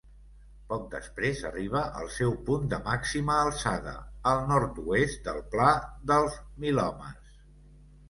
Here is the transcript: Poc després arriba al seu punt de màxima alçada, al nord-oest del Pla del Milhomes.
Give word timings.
Poc 0.69 0.87
després 0.93 1.43
arriba 1.49 1.81
al 1.99 2.09
seu 2.15 2.33
punt 2.49 2.65
de 2.73 2.81
màxima 2.89 3.37
alçada, 3.43 3.95
al 4.33 4.43
nord-oest 4.55 5.25
del 5.31 5.47
Pla 5.57 5.71
del 6.15 6.31
Milhomes. 6.67 7.37